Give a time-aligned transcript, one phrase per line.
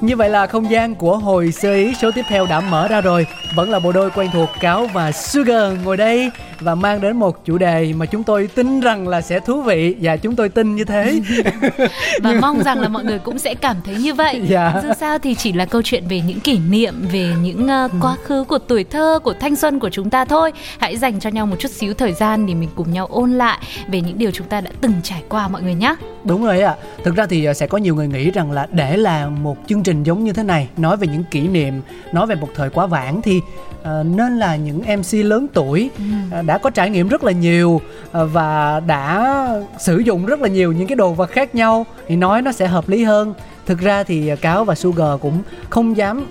[0.00, 3.00] Như vậy là không gian của hồi sơ ý số tiếp theo đã mở ra
[3.00, 7.16] rồi Vẫn là bộ đôi quen thuộc Cáo và Sugar ngồi đây Và mang đến
[7.16, 10.48] một chủ đề mà chúng tôi tin rằng là sẽ thú vị Và chúng tôi
[10.48, 11.20] tin như thế
[12.22, 14.40] và mong rằng là mọi người cũng sẽ cảm thấy như vậy.
[14.48, 14.80] Dạ.
[14.82, 18.16] Dù sao thì chỉ là câu chuyện về những kỷ niệm, về những uh, quá
[18.24, 20.52] khứ của tuổi thơ, của thanh xuân của chúng ta thôi.
[20.78, 23.58] Hãy dành cho nhau một chút xíu thời gian để mình cùng nhau ôn lại
[23.88, 25.94] về những điều chúng ta đã từng trải qua mọi người nhé.
[26.24, 26.76] Đúng rồi ạ.
[27.04, 29.82] Thực ra thì à, sẽ có nhiều người nghĩ rằng là để làm một chương
[29.82, 32.86] trình giống như thế này Nói về những kỷ niệm, nói về một thời quá
[32.86, 33.40] vãng Thì
[33.82, 35.90] à, nên là những MC lớn tuổi
[36.32, 37.80] à, Đã có trải nghiệm rất là nhiều
[38.12, 39.36] à, Và đã
[39.78, 42.66] sử dụng rất là nhiều những cái đồ vật khác nhau Thì nói nó sẽ
[42.66, 43.34] hợp lý hơn
[43.70, 46.26] Thực ra thì à, Cáo và Sugar cũng không dám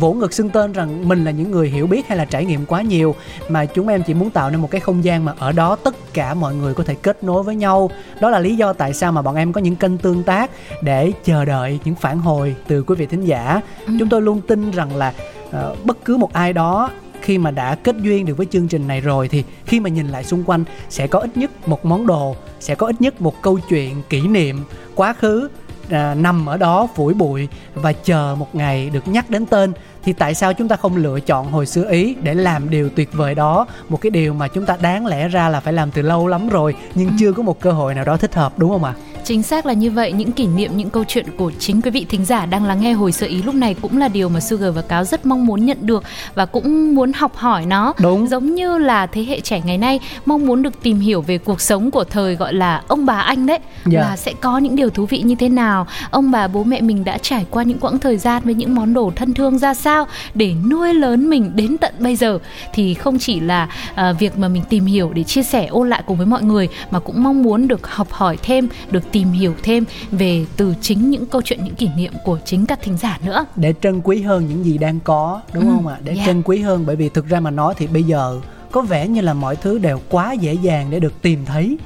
[0.00, 2.66] vỗ ngực xưng tên rằng mình là những người hiểu biết hay là trải nghiệm
[2.66, 3.14] quá nhiều
[3.48, 5.94] Mà chúng em chỉ muốn tạo nên một cái không gian mà ở đó tất
[6.14, 7.90] cả mọi người có thể kết nối với nhau.
[8.20, 10.50] Đó là lý do tại sao mà bọn em có những kênh tương tác
[10.82, 13.60] để chờ đợi những phản hồi từ quý vị thính giả.
[13.98, 15.12] Chúng tôi luôn tin rằng là
[15.50, 18.88] ờ, bất cứ một ai đó khi mà đã kết duyên được với chương trình
[18.88, 22.06] này rồi thì khi mà nhìn lại xung quanh sẽ có ít nhất một món
[22.06, 24.60] đồ sẽ có ít nhất một câu chuyện kỷ niệm
[24.94, 25.48] quá khứ
[25.90, 29.72] à, nằm ở đó phủi bụi và chờ một ngày được nhắc đến tên
[30.04, 33.12] thì tại sao chúng ta không lựa chọn hồi xưa ý để làm điều tuyệt
[33.12, 33.66] vời đó?
[33.88, 36.48] Một cái điều mà chúng ta đáng lẽ ra là phải làm từ lâu lắm
[36.48, 39.42] rồi nhưng chưa có một cơ hội nào đó thích hợp đúng không ạ Chính
[39.42, 42.24] xác là như vậy, những kỷ niệm, những câu chuyện của chính quý vị thính
[42.24, 44.82] giả đang lắng nghe hồi sơ ý lúc này cũng là điều mà Sugar và
[44.82, 46.02] Cáo rất mong muốn nhận được
[46.34, 47.94] và cũng muốn học hỏi nó.
[48.00, 48.26] Đúng.
[48.26, 51.60] Giống như là thế hệ trẻ ngày nay mong muốn được tìm hiểu về cuộc
[51.60, 54.00] sống của thời gọi là ông bà anh đấy, Dạ.
[54.00, 57.04] là sẽ có những điều thú vị như thế nào, ông bà bố mẹ mình
[57.04, 60.06] đã trải qua những quãng thời gian với những món đồ thân thương ra sao
[60.34, 62.38] để nuôi lớn mình đến tận bây giờ
[62.74, 66.02] thì không chỉ là à, việc mà mình tìm hiểu để chia sẻ ôn lại
[66.06, 69.54] cùng với mọi người mà cũng mong muốn được học hỏi thêm, được tìm hiểu
[69.62, 73.18] thêm về từ chính những câu chuyện những kỷ niệm của chính các thính giả
[73.24, 73.46] nữa.
[73.56, 76.22] để trân quý hơn những gì đang có đúng Ừ, không ạ để dạ.
[76.26, 79.20] trân quý hơn bởi vì thực ra mà nói thì bây giờ có vẻ như
[79.20, 81.78] là mọi thứ đều quá dễ dàng để được tìm thấy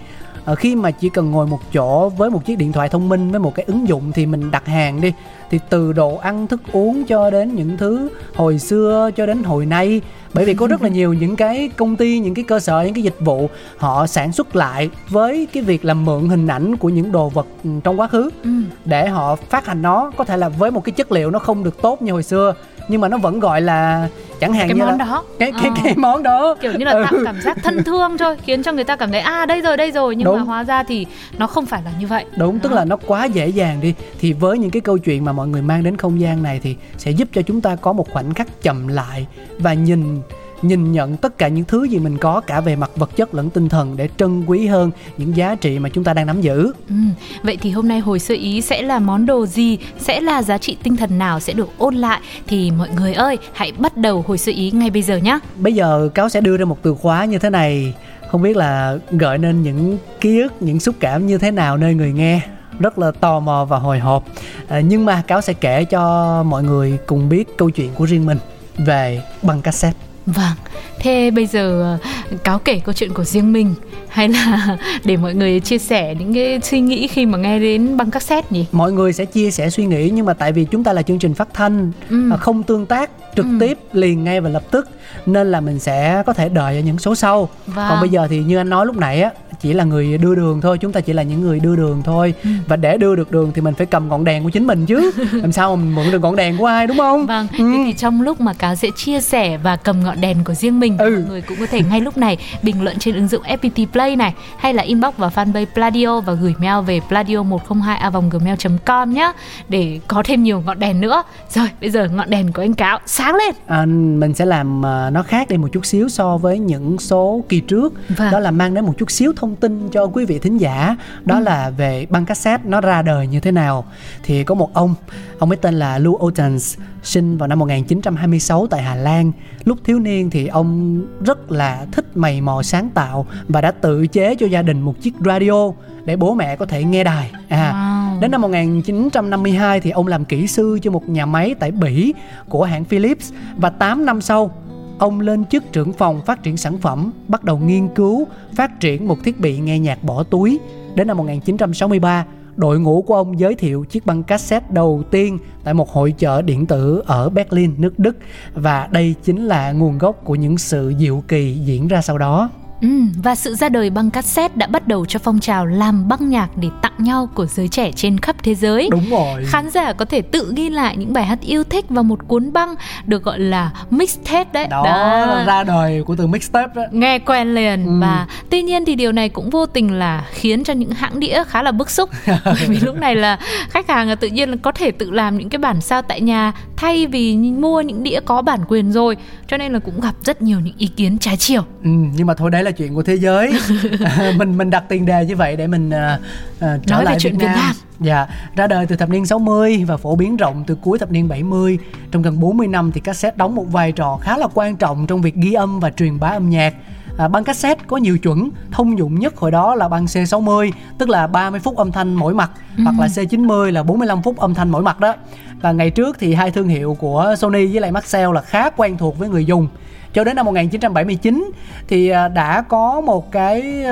[0.48, 3.30] ở khi mà chỉ cần ngồi một chỗ với một chiếc điện thoại thông minh
[3.30, 5.12] với một cái ứng dụng thì mình đặt hàng đi.
[5.50, 9.66] Thì từ đồ ăn thức uống cho đến những thứ hồi xưa cho đến hồi
[9.66, 10.00] nay.
[10.34, 12.94] Bởi vì có rất là nhiều những cái công ty những cái cơ sở những
[12.94, 16.88] cái dịch vụ họ sản xuất lại với cái việc là mượn hình ảnh của
[16.88, 18.50] những đồ vật ừ, trong quá khứ Ừ.
[18.84, 20.10] để họ phát hành nó.
[20.16, 22.54] Có thể là với một cái chất liệu nó không được tốt như hồi xưa
[22.88, 24.08] nhưng mà nó vẫn gọi là
[24.40, 25.24] chẳng hạn Cái như món là đó.
[25.38, 25.80] cái cái Ờ.
[25.84, 27.22] cái món đó kiểu như là tạo Ừ.
[27.24, 29.90] cảm giác thân thương thôi khiến cho người ta cảm thấy à đây rồi đây
[29.92, 30.46] rồi nhưng mà Đúng.
[30.46, 31.06] hóa ra thì
[31.38, 32.76] nó không phải là như vậy đúng tức Đó.
[32.76, 35.62] là nó quá dễ dàng đi thì với những cái câu chuyện mà mọi người
[35.62, 38.62] mang đến không gian này thì sẽ giúp cho chúng ta có một khoảnh khắc
[38.62, 39.26] chậm lại
[39.58, 40.20] và nhìn
[40.62, 43.50] nhìn nhận tất cả những thứ gì mình có cả về mặt vật chất lẫn
[43.50, 46.72] tinh thần để trân quý hơn những giá trị mà chúng ta đang nắm giữ.
[46.88, 46.94] Ừ,
[47.42, 50.58] vậy thì hôm nay hồi sơ ý sẽ là món đồ gì, sẽ là giá
[50.58, 51.40] trị tinh thần nào?
[51.40, 52.20] Sẽ được ôn lại?
[52.46, 55.38] Thì mọi người ơi, hãy bắt đầu hồi sơ ý ngay bây giờ nhé.
[55.56, 57.94] bây giờ cáo sẽ đưa ra một từ khóa như thế này.
[58.30, 61.94] Không biết là gợi nên những ký ức những xúc cảm như thế nào nơi
[61.94, 62.40] người nghe?
[62.78, 64.24] Rất là tò mò và hồi hộp.
[64.68, 68.26] À, nhưng mà cáo sẽ kể cho mọi người cùng biết câu chuyện của riêng
[68.26, 68.38] mình
[68.76, 70.52] về băng cassette Vâng,
[71.00, 71.98] thế bây giờ
[72.30, 73.74] ờ, cáo kể câu chuyện của riêng mình
[74.08, 77.96] hay là để mọi người chia sẻ những cái suy nghĩ khi mà nghe đến
[77.96, 78.66] băng cassette nhỉ?
[78.72, 81.18] mọi người sẽ chia sẻ suy nghĩ nhưng mà tại vì chúng ta là chương
[81.18, 82.30] trình phát thanh Ừ.
[82.32, 83.56] à, không tương tác trực Ừ.
[83.60, 84.88] tiếp liền ngay và lập tức
[85.26, 87.86] nên là mình sẽ có thể đợi ở những số sau Vâng.
[87.90, 89.30] còn bây giờ thì như anh nói lúc nãy á
[89.60, 92.34] chỉ là người đưa đường thôi chúng ta chỉ là những người đưa đường thôi
[92.44, 92.50] Ừ.
[92.68, 95.10] và để đưa được đường thì mình phải cầm ngọn đèn của chính mình chứ
[95.32, 97.56] làm sao mà mình mượn được ngọn đèn của ai đúng không Vâng, Ừ.
[97.58, 100.80] thế thì trong lúc mà cáo sẽ chia sẻ và cầm ngọn đèn của riêng
[100.80, 101.10] mình, Ừ.
[101.10, 104.16] mọi người cũng có thể ngay lúc này bình luận trên ứng dụng FPT Play
[104.16, 109.32] này hay là inbox vào fanpage Pladio và gửi mail về pladio102a gmail.com nhé
[109.68, 111.22] để có thêm nhiều ngọn đèn nữa.
[111.54, 113.54] Rồi, bây giờ ngọn đèn của anh cáo sáng lên.
[113.66, 113.84] à,
[114.20, 117.60] mình sẽ làm à, nó khác đi một chút xíu so với những số kỳ
[117.60, 118.32] trước Vâng.
[118.32, 121.34] đó là mang đến một chút xíu thông tin cho quý vị thính giả đó
[121.36, 121.42] Ừ.
[121.42, 123.84] là về băng cassette nó ra đời như thế nào
[124.22, 124.94] thì có một ông
[125.38, 129.32] ông ấy tên là Lou Otens sinh vào năm 1926 tại Hà Lan
[129.64, 134.06] lúc thiếu niên thì ông rất là thích mày mò sáng tạo và đã tự
[134.06, 135.72] chế cho gia đình một chiếc radio
[136.04, 137.98] để bố mẹ có thể nghe đài à Wow.
[138.20, 142.14] Đến năm 1952 thì ông làm kỹ sư cho một nhà máy tại Bỉ
[142.48, 144.50] của hãng Philips và 8 năm sau
[144.98, 149.08] ông lên chức trưởng phòng phát triển sản phẩm, bắt đầu nghiên cứu, phát triển
[149.08, 150.58] một thiết bị nghe nhạc bỏ túi.
[150.94, 152.24] Đến năm 1963,
[152.58, 156.42] đội ngũ của ông giới thiệu chiếc băng cassette đầu tiên tại một hội chợ
[156.42, 158.16] điện tử ở Berlin, nước Đức
[158.54, 162.50] và đây chính là nguồn gốc của những sự diệu kỳ diễn ra sau đó.
[162.80, 162.88] Ừ,
[163.22, 166.48] và sự ra đời băng cassette đã bắt đầu cho phong trào làm băng nhạc
[166.56, 168.88] để tặng nhau của giới trẻ trên khắp thế giới.
[168.90, 169.44] Đúng rồi.
[169.46, 172.52] Khán giả có thể tự ghi lại những bài hát yêu thích vào một cuốn
[172.52, 172.74] băng
[173.06, 174.66] được gọi là mixtape đấy.
[174.70, 175.44] Đó, đó.
[175.46, 176.82] ra đời của từ mixtape đó.
[176.92, 177.92] Nghe quen liền ừ.
[178.00, 181.42] và tuy nhiên thì điều này cũng vô tình là khiến cho những hãng đĩa
[181.48, 182.10] khá là bức xúc
[182.44, 183.38] bởi vì lúc này là
[183.70, 186.52] khách hàng tự nhiên là có thể tự làm những cái bản sao tại nhà
[186.76, 189.16] thay vì mua những đĩa có bản quyền rồi
[189.48, 191.62] cho nên là cũng gặp rất nhiều những ý kiến trái chiều.
[191.84, 193.52] Ừ, nhưng mà thôi đấy là chuyện của thế giới
[194.36, 196.20] mình mình đặt tiền đề như vậy để mình uh,
[196.56, 197.54] uh, trở Nói lại về chuyện Việt Nam.
[197.54, 197.74] Việt Nam.
[198.00, 198.26] Dạ,
[198.56, 201.78] ra đời từ thập niên 60 và phổ biến rộng từ cuối thập niên 70.
[202.10, 205.22] Trong gần 40 năm thì cassette đóng một vai trò khá là quan trọng trong
[205.22, 206.74] việc ghi âm và truyền bá âm nhạc.
[207.18, 211.08] À, băng cassette có nhiều chuẩn, thông dụng nhất hồi đó là băng C60, tức
[211.08, 212.84] là 30 phút âm thanh mỗi mặt, ừ.
[212.84, 215.14] hoặc là C90 là 45 phút âm thanh mỗi mặt đó.
[215.60, 218.98] Và ngày trước thì hai thương hiệu của Sony với lại Maxell là khá quen
[218.98, 219.68] thuộc với người dùng
[220.12, 221.50] cho đến năm 1979
[221.88, 223.84] thì à, đã có một cái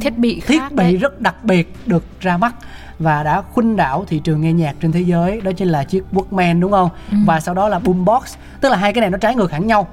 [0.00, 0.96] thiết bị thiết bị đấy.
[0.96, 2.54] rất đặc biệt được ra mắt
[2.98, 5.40] và đã khuynh đảo thị trường nghe nhạc trên thế giới.
[5.40, 6.90] Đó chính là chiếc Walkman đúng không?
[7.10, 7.16] Ừ.
[7.26, 8.34] và sau đó là boombox.
[8.60, 9.86] Tức là hai cái này nó trái ngược hẳn nhau.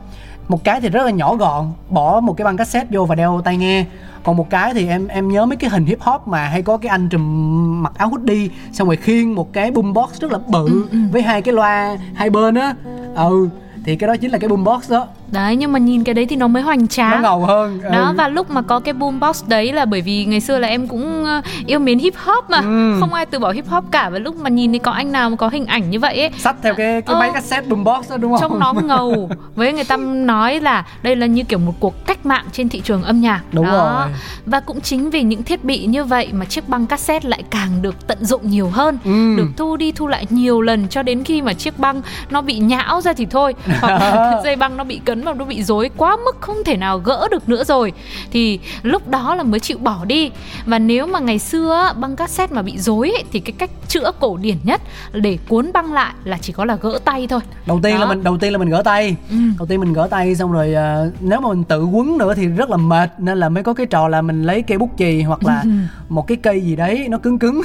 [0.48, 3.42] Một cái thì rất là nhỏ gọn bỏ một cái băng cassette vô và đeo
[3.46, 3.86] tai nghe.
[4.24, 6.78] Còn một cái thì em em nhớ mấy cái hình hip hop mà hay có
[6.78, 10.68] cái anh trùm mặc áo hoodie xong rồi khiêng một cái boombox rất là bự
[10.68, 10.98] ừ, ừ.
[11.12, 12.76] với hai cái loa hai bên á.
[13.16, 13.50] Ừ
[13.84, 16.36] thì cái đó chính là cái boombox đó đấy nhưng mà nhìn cái đấy thì
[16.36, 18.14] nó mới hoành tráng nó ngầu hơn đó ừ.
[18.18, 21.26] và lúc mà có cái boombox đấy là bởi vì ngày xưa là em cũng
[21.26, 22.98] ờ, yêu mến hip hop mà ừ.
[23.00, 25.30] không ai từ bỏ hip hop cả và lúc mà nhìn thì có anh nào
[25.30, 28.10] mà có hình ảnh như vậy ấy sắt theo cái cái ờ, máy cassette boombox
[28.10, 31.60] đó đúng không trông nó ngầu với người ta nói là đây là như kiểu
[31.60, 33.72] một cuộc cách mạng trên thị trường âm nhạc đúng đó.
[33.72, 37.44] rồi và cũng chính vì những thiết bị như vậy mà chiếc băng cassette lại
[37.50, 39.36] càng được tận dụng nhiều hơn ừ.
[39.38, 42.58] được thu đi thu lại nhiều lần cho đến khi mà chiếc băng nó bị
[42.58, 45.90] nhão ra thì thôi hoặc là dây băng nó bị cấn vào nó bị rối
[45.98, 47.94] quá mức không thể nào gỡ được nữa rồi
[48.32, 50.32] thì lúc đó là mới chịu bỏ đi
[50.66, 54.12] và nếu mà ngày xưa băng cassette mà bị rối ấy, thì cái cách chữa
[54.20, 54.82] cổ điển nhất
[55.14, 58.00] để cuốn băng lại là chỉ có là gỡ tay thôi đầu tiên đó.
[58.00, 59.36] là mình đầu tiên là mình gỡ tay ừ.
[59.58, 60.76] đầu tiên mình gỡ tay xong rồi
[61.08, 63.74] uh, nếu mà mình tự quấn nữa thì rất là mệt nên là mới có
[63.74, 65.70] cái trò là mình lấy cây bút chì hoặc là ừ.
[66.10, 67.62] một cái cây gì đấy nó cứng cứng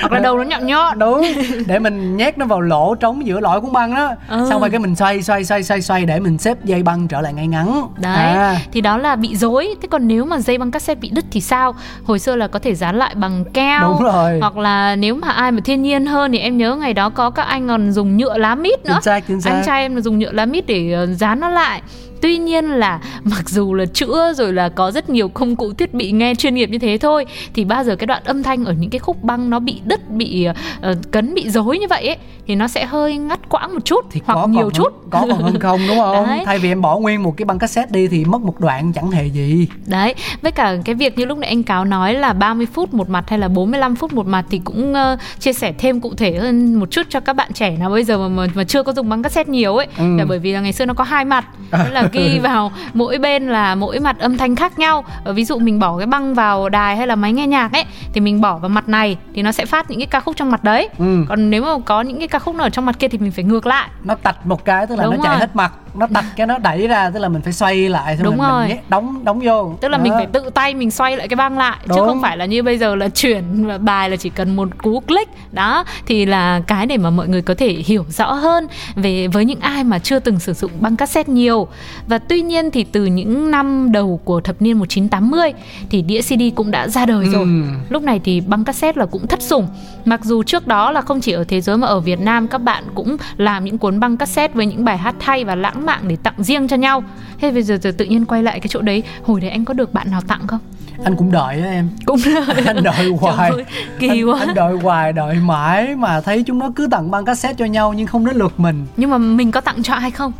[0.00, 1.22] hoặc là đầu nó nhọn nhọn đúng
[1.66, 4.46] để mình nhét nó vào lỗ trống giữa lõi cuốn băng đó ừ.
[4.50, 7.20] xong rồi cái mình xoay xoay xoay xoay xoay để mình xếp dây băng trở
[7.20, 7.86] lại ngay ngắn.
[7.96, 8.60] Đấy à.
[8.72, 9.74] thì đó là bị dối.
[9.82, 11.74] Thế còn nếu mà dây băng cassette bị đứt thì sao?
[12.04, 13.80] Hồi xưa là có thể dán lại bằng keo.
[13.82, 14.38] Đúng rồi.
[14.40, 17.30] Hoặc là nếu mà ai mà thiên nhiên hơn thì em nhớ ngày đó có
[17.30, 18.92] các anh còn dùng nhựa lá mít nữa.
[18.94, 19.50] Chính xác, chính xác.
[19.50, 21.82] anh trai em là dùng nhựa lá mít để ờ, dán nó lại
[22.26, 25.94] tuy nhiên là mặc dù là chữa rồi là có rất nhiều công cụ thiết
[25.94, 28.72] bị nghe chuyên nghiệp như thế thôi thì bao giờ cái đoạn âm thanh ở
[28.72, 30.48] những cái khúc băng nó bị đứt bị
[30.90, 34.04] uh, cấn bị rối như vậy ấy thì nó sẽ hơi ngắt quãng một chút
[34.10, 34.92] thì hoặc có nhiều còn, chút.
[35.10, 36.26] có còn hơn không đúng không?
[36.26, 36.42] Đấy.
[36.46, 39.10] thay vì em bỏ nguyên một cái băng cassette đi thì mất một đoạn chẳng
[39.10, 39.68] hề gì.
[39.86, 43.08] Đấy với cả cái việc như lúc nãy anh cáo nói là 30 phút một
[43.08, 46.38] mặt hay là 45 phút một mặt thì cũng uh, chia sẻ thêm cụ thể
[46.38, 48.92] hơn một chút cho các bạn trẻ nào bây giờ mà mà, mà chưa có
[48.92, 49.86] dùng băng cassette nhiều ấy.
[49.98, 50.16] Ừ.
[50.18, 53.18] là bởi vì là ngày xưa nó có hai mặt đó là ghi vào mỗi
[53.18, 56.34] bên là mỗi mặt âm thanh khác nhau ở ví dụ mình bỏ cái băng
[56.34, 59.42] vào đài hay là máy nghe nhạc ấy thì mình bỏ vào mặt này thì
[59.42, 61.24] nó sẽ phát những cái ca khúc trong mặt đấy ừ.
[61.28, 63.32] còn nếu mà có những cái ca khúc nào ở trong mặt kia thì mình
[63.32, 65.40] phải ngược lại nó tạch một cái tức là Đúng nó chạy rồi.
[65.40, 68.36] hết mặt nó đặt cái nó đẩy ra tức là mình phải xoay lại đúng
[68.36, 70.04] mình, rồi mình đóng đóng vô tức là đó.
[70.04, 71.98] mình phải tự tay mình xoay lại cái băng lại đúng.
[71.98, 73.44] chứ không phải là như bây giờ là chuyển
[73.84, 77.42] bài là chỉ cần một cú click đó thì là cái để mà mọi người
[77.42, 80.96] có thể hiểu rõ hơn về với những ai mà chưa từng sử dụng băng
[80.96, 81.68] cassette nhiều
[82.06, 85.52] và tuy nhiên thì từ những năm đầu của thập niên 1980
[85.90, 87.42] thì đĩa CD cũng đã ra đời rồi.
[87.42, 87.62] Ừ.
[87.88, 89.68] lúc này thì băng cassette là cũng thất sủng.
[90.04, 92.58] Mặc dù trước đó là không chỉ ở thế giới mà ở Việt Nam các
[92.58, 96.00] bạn cũng làm những cuốn băng cassette với những bài hát thay và lãng mạng
[96.08, 97.02] để tặng riêng cho nhau.
[97.40, 99.74] Thế bây giờ, giờ tự nhiên quay lại cái chỗ đấy hồi đấy anh có
[99.74, 100.60] được bạn nào tặng không?
[101.04, 101.88] Anh cũng đợi á em.
[102.04, 102.64] Cũng đợi.
[102.66, 103.50] Anh đợi hoài.
[103.50, 103.64] ơi,
[103.98, 104.38] kỳ quá.
[104.38, 107.64] anh, anh đợi hoài đợi mãi mà thấy chúng nó cứ tặng băng cassette cho
[107.64, 108.86] nhau nhưng không đến lượt mình.
[108.96, 110.32] Nhưng mà mình có tặng cho ai không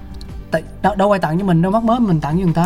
[0.57, 2.65] Tại, đâu, đâu ai tặng cho mình đâu mắc mới mình tặng cho người ta.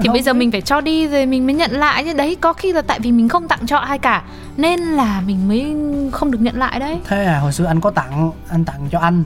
[0.00, 2.12] Thì đâu bây giờ mình phải cho đi rồi mình mới nhận lại chứ.
[2.14, 4.22] Đấy có khi là tại vì mình không tặng cho ai cả
[4.56, 5.76] nên là mình mới
[6.12, 6.98] không được nhận lại đấy.
[7.08, 9.24] Thế à hồi xưa anh có tặng anh tặng cho anh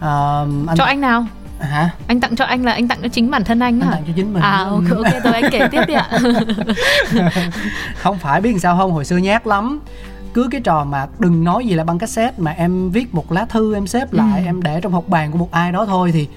[0.00, 1.26] à, anh cho anh nào?
[1.60, 1.90] Hả?
[2.06, 3.92] Anh tặng cho anh là anh tặng cho chính bản thân anh anh hả?
[3.92, 4.42] tặng cho chính mình.
[4.42, 6.10] À ok, ok tôi anh kể tiếp đi ạ.
[8.02, 8.92] Không phải biết làm sao không?
[8.92, 9.80] Hồi xưa nhát lắm.
[10.34, 13.44] Cứ cái trò mà đừng nói gì là băng cassette mà em viết một lá
[13.44, 14.46] thư em xếp lại ừ.
[14.46, 16.28] em để trong hộp bàn của một ai đó thôi thì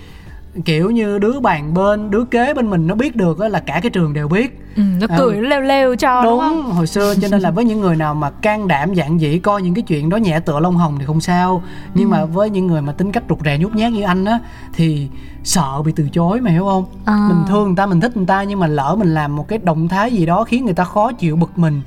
[0.65, 3.79] kiểu như đứa bàn bên đứa kế bên mình nó biết được á là cả
[3.83, 5.15] cái trường đều biết ừ, nó Ừ.
[5.17, 7.81] cười nó leo leo cho đúng, đúng không hồi xưa cho nên là với những
[7.81, 10.75] người nào mà can đảm dạn dĩ coi những cái chuyện đó nhẹ tựa lông
[10.77, 12.11] hồng thì không sao nhưng Ừ.
[12.11, 14.39] mà với những người mà tính cách rụt rè nhút nhát như anh á
[14.73, 15.07] thì
[15.43, 17.25] sợ bị từ chối mà hiểu không À.
[17.29, 19.59] mình thương người ta mình thích người ta nhưng mà lỡ mình làm một cái
[19.63, 21.81] động thái gì đó khiến người ta khó chịu bực mình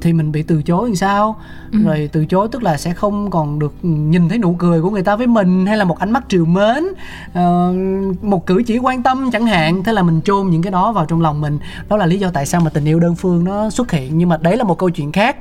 [0.00, 1.36] thì mình bị từ chối làm sao?
[1.72, 1.78] Ừ.
[1.84, 5.02] rồi từ chối tức là sẽ không còn được nhìn thấy nụ cười của người
[5.02, 6.84] ta với mình hay là một ánh mắt trìu mến
[7.32, 7.74] ờ,
[8.22, 9.82] một cử chỉ quan tâm chẳng hạn.
[9.84, 11.58] Thế là mình chôn những cái đó vào trong lòng mình.
[11.88, 14.18] Đó là lý do tại sao mà tình yêu đơn phương nó xuất hiện.
[14.18, 15.36] Nhưng mà đấy là một câu chuyện khác.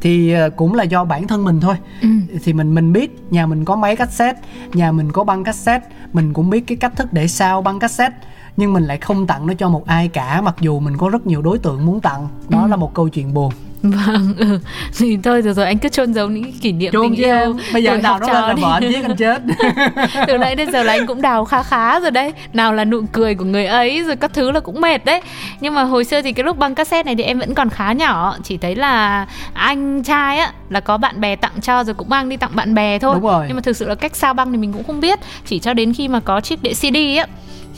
[0.00, 1.74] Thì ờ, cũng là do bản thân mình thôi.
[2.02, 2.08] Ừ.
[2.44, 4.40] thì mình mình biết nhà mình có máy cassette
[4.74, 5.86] nhà mình có băng cassette.
[6.12, 8.16] Mình cũng biết cái cách thức để sao băng cassette.
[8.56, 11.26] Nhưng mình lại không tặng nó cho một ai cả mặc dù mình có rất
[11.26, 12.28] nhiều đối tượng muốn tặng.
[12.48, 12.68] Đó Ừ.
[12.68, 14.58] là một câu chuyện buồn Vâng, ừ.
[14.98, 17.34] Thì thôi rồi rồi anh cứ chôn giấu những cái kỷ niệm chôn tình yêu
[17.36, 17.52] em.
[17.72, 19.42] bây giờ học nó lên là vợ giết anh chết.
[20.26, 22.32] Từ nãy đến giờ là anh cũng đào khá khá rồi đấy.
[22.52, 25.20] Nào là nụ cười của người ấy Rồi các thứ là cũng mệt đấy.
[25.60, 27.92] Nhưng mà hồi xưa thì cái lúc băng cassette này Thì em vẫn còn khá
[27.92, 28.36] nhỏ.
[28.42, 32.28] Chỉ thấy là anh trai á Là có bạn bè tặng cho Rồi cũng mang
[32.28, 33.14] đi tặng bạn bè thôi.
[33.14, 33.44] Đúng rồi.
[33.48, 35.18] Nhưng mà thực sự là cách sao băng thì mình cũng không biết.
[35.46, 37.26] Chỉ cho đến khi mà có chiếc đĩa CD á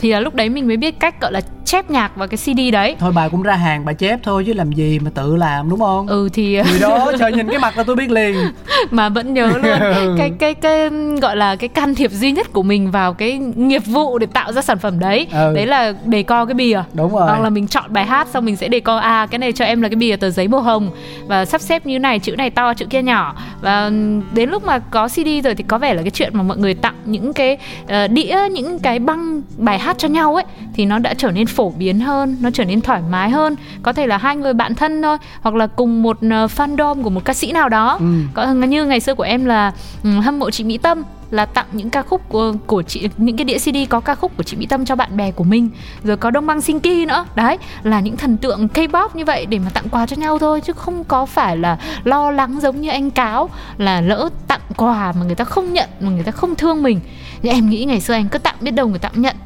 [0.00, 2.60] Thì là lúc đấy mình mới biết cách gọi là chép nhạc vào cái CD
[2.72, 2.96] đấy.
[2.98, 5.80] Thôi bà cũng ra hàng bà chép thôi chứ làm gì mà tự làm đúng
[5.80, 6.06] không?
[6.06, 8.36] Ừ thì người đó chờ nhìn cái mặt là tôi biết liền.
[8.90, 10.16] Mà vẫn nhớ luôn.
[10.18, 10.88] Cái cái cái
[11.22, 14.52] gọi là cái can thiệp duy nhất của mình vào cái nghiệp vụ để tạo
[14.52, 15.26] ra sản phẩm đấy.
[15.32, 15.52] Ừ.
[15.54, 16.82] đấy là đề co cái bìa.
[16.92, 17.26] Đúng rồi.
[17.26, 19.64] Hoặc là mình chọn bài hát xong mình sẽ đề co à cái này cho
[19.64, 20.90] em là cái bìa tờ giấy màu hồng.
[21.26, 23.34] Và sắp xếp như này chữ này to chữ kia nhỏ.
[23.60, 23.90] Và
[24.32, 26.74] đến lúc mà có CD rồi thì có vẻ là cái chuyện mà mọi người
[26.74, 27.58] tặng những cái
[27.88, 30.44] ờ, đĩa những cái băng bài hát cho nhau ấy
[30.74, 33.56] thì nó đã trở nên phổ biến hơn nó trở nên thoải mái hơn.
[33.82, 37.10] Có thể là hai người bạn thân thôi hoặc là cùng một ờ, fandom của
[37.10, 37.96] một ca sĩ nào đó.
[38.00, 38.06] Ừ.
[38.34, 39.72] có như ngày xưa của em là
[40.04, 43.36] ừ, hâm mộ chị Mỹ Tâm là tặng những ca khúc của, của chị những
[43.36, 45.70] cái đĩa CD có ca khúc của chị Mỹ Tâm cho bạn bè của mình.
[46.04, 47.24] Rồi có Đông Băng Sinki nữa.
[47.34, 50.60] Đấy là những thần tượng K-pop như vậy để mà tặng quà cho nhau thôi
[50.60, 55.12] chứ không có phải là lo lắng giống như anh cáo là lỡ tặng quà
[55.12, 57.00] mà người ta không nhận mà người ta không thương mình.
[57.42, 59.36] Nhưng em nghĩ ngày xưa anh cứ tặng biết đâu người ta cũng nhận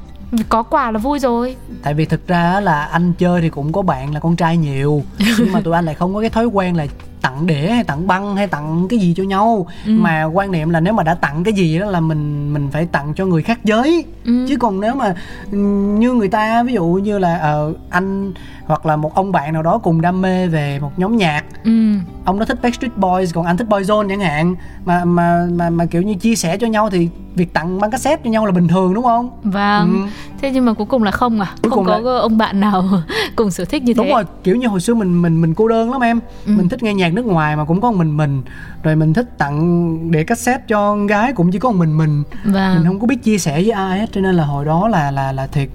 [0.49, 3.73] có quà là vui rồi tại vì thực ra á là anh chơi thì cũng
[3.73, 5.03] có bạn là con trai nhiều
[5.39, 6.87] nhưng mà tụi anh lại không có cái thói quen là
[7.23, 9.93] tặng đĩa hay tặng băng hay tặng cái gì cho nhau Ừ.
[9.93, 12.87] mà quan niệm là nếu mà đã tặng cái gì đó là mình mình phải
[12.87, 14.47] tặng cho người khác giới Ừ.
[14.49, 15.15] chứ còn nếu mà
[15.53, 15.59] ừ,
[15.99, 18.33] như người ta ví dụ như là ờ, anh
[18.73, 21.45] hoặc là một ông bạn nào đó cùng đam mê về một nhóm nhạc.
[21.65, 21.71] Ừ.
[22.25, 24.55] Ông nó thích Backstreet Boys còn anh thích Boyzone chẳng hạn.
[24.85, 28.23] Mà mà mà mà kiểu như chia sẻ cho nhau thì việc tặng băng cassette
[28.25, 29.31] cho nhau là bình thường đúng không?
[29.43, 30.03] Vâng.
[30.05, 30.11] Ừ.
[30.41, 31.47] thế nhưng mà cuối cùng là không à?
[31.63, 32.85] Cuối không có ông bạn nào
[33.37, 34.13] cùng sở thích như đúng thế.
[34.13, 36.21] rồi kiểu như hồi xưa mình mình mình cô đơn lắm em.
[36.47, 36.53] Ừ.
[36.57, 38.43] mình thích nghe nhạc nước ngoài mà cũng có một mình mình.
[38.83, 42.23] Rồi mình thích tặng để cassette cho con gái cũng chỉ có một mình mình.
[42.45, 44.89] Và mình không có biết chia sẻ với ai hết cho nên là hồi đó
[44.89, 45.69] là là là thiệt.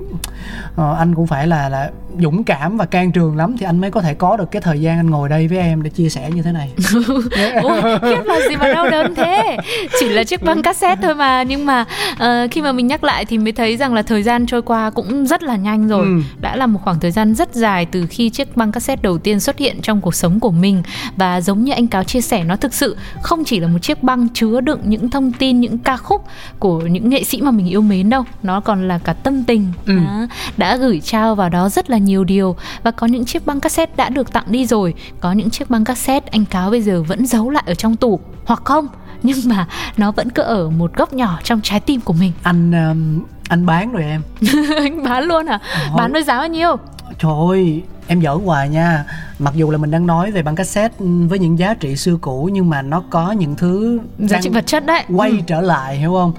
[0.75, 3.91] Ờ, anh cũng phải là là dũng cảm và can trường lắm thì anh mới
[3.91, 6.29] có thể có được cái thời gian anh ngồi đây với em để chia sẻ
[6.34, 6.72] như thế này.
[7.63, 9.58] Ôi, khiếp là gì mà đau đớn thế?
[10.00, 11.86] Chỉ là chiếc băng cassette thôi mà Nhưng mà
[12.17, 14.89] ờ, khi mà mình nhắc lại Thì mới thấy rằng là thời gian trôi qua
[14.89, 16.06] cũng rất là nhanh rồi.
[16.06, 16.22] Ừ.
[16.41, 19.39] Đã là một khoảng thời gian rất dài Từ khi chiếc băng cassette đầu tiên
[19.39, 20.84] xuất hiện trong cuộc sống của mình.
[21.17, 24.03] Và giống như anh Cáo chia sẻ Nó thực sự không chỉ là một chiếc
[24.03, 26.25] băng chứa đựng những thông tin Những ca khúc
[26.60, 29.74] của những nghệ sĩ mà mình yêu mến đâu Nó còn là cả tâm tình.
[29.86, 29.98] Ừ.
[29.98, 30.27] Đó,
[30.58, 33.93] Đã gửi trao vào đó rất là nhiều điều Và có những chiếc băng cassette
[33.97, 37.25] đã được tặng đi rồi Có những chiếc băng cassette anh Cáo bây giờ vẫn
[37.25, 38.88] giấu lại ở trong tủ Hoặc không
[39.24, 42.71] Nhưng mà nó vẫn cứ ở một góc nhỏ trong trái tim của mình anh
[42.89, 44.21] um, anh bán rồi em
[44.77, 45.59] Anh bán luôn à?
[45.97, 46.75] Bán với giá bao nhiêu?
[47.19, 49.03] Trời ơi, em giỡn hoài nha
[49.39, 50.95] Mặc dù là mình đang nói về băng cassette
[51.27, 54.67] với những giá trị xưa cũ Nhưng mà nó có những thứ Giá trị vật
[54.67, 55.38] chất đấy quay Ừ.
[55.47, 56.33] trở lại hiểu không?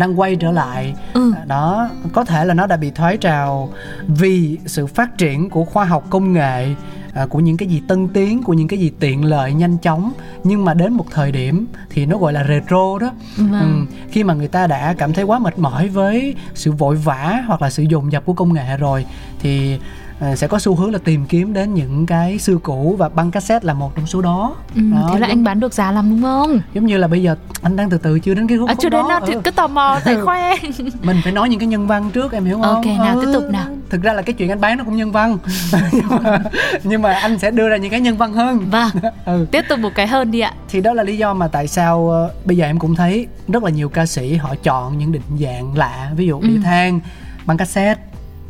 [0.00, 1.32] Đang quay trở lại Ừ.
[1.46, 3.72] Đó, có thể là nó đã bị thoái trào
[4.08, 6.74] Vì sự phát triển của khoa học công nghệ
[7.14, 10.12] à, Của những cái gì tân tiến, của những cái gì tiện lợi nhanh chóng
[10.44, 13.86] Nhưng mà đến một thời điểm thì nó gọi là retro đó Vâng.
[13.88, 17.42] Ừ, khi mà người ta đã cảm thấy quá mệt mỏi với sự vội vã
[17.46, 19.06] hoặc là sự dồn dập của công nghệ rồi
[19.40, 19.78] thì
[20.20, 23.30] ờ, sẽ có xu hướng là tìm kiếm đến những cái xưa cũ và băng
[23.30, 24.56] cassette là một trong số đó.
[24.74, 26.60] Ừ, Đó, thế là giống, anh bán được giá lắm đúng không?
[26.74, 28.88] giống như là bây giờ anh đang từ từ chưa đến cái khúc À, chưa
[28.88, 29.08] đến đó.
[29.08, 29.40] nào thì Ừ.
[29.44, 30.24] cứ tò mò tại Ừ.
[30.24, 30.52] khoe
[31.02, 32.74] mình phải nói những cái nhân văn trước em hiểu không?
[32.74, 33.66] Ok, nào, tiếp tục nào.
[33.90, 35.38] Thực ra là cái chuyện anh bán nó cũng nhân văn
[35.92, 36.38] nhưng, mà,
[36.84, 38.66] nhưng mà anh sẽ đưa ra những cái nhân văn hơn.
[38.70, 38.90] Vâng,
[39.24, 39.46] Ừ.
[39.50, 42.10] tiếp tục một cái hơn đi ạ thì đó là lý do mà tại sao
[42.10, 45.22] ờ, bây giờ em cũng thấy rất là nhiều ca sĩ họ chọn những định
[45.40, 46.46] dạng lạ ví dụ Ừ.
[46.48, 47.00] đĩa than
[47.46, 48.00] băng cassette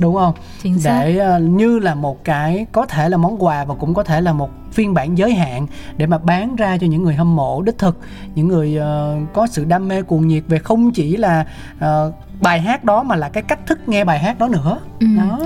[0.01, 0.35] đúng không?
[0.63, 1.01] Chính xác.
[1.05, 4.21] Để ờ, như là một cái có thể là món quà và cũng có thể
[4.21, 5.67] là một phiên bản giới hạn
[5.97, 7.99] để mà bán ra cho những người hâm mộ đích thực
[8.35, 11.47] những người ờ, có sự đam mê cuồng nhiệt về không chỉ là
[11.81, 14.81] ờ, bài hát đó mà là cái cách thức nghe bài hát đó nữa.
[15.01, 15.07] Ừ.
[15.19, 15.39] đó.